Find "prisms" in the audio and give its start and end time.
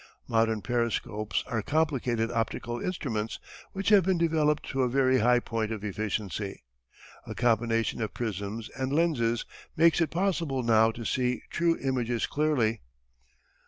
8.15-8.69